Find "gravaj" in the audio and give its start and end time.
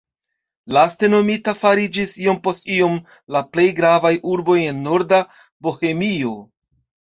3.83-4.15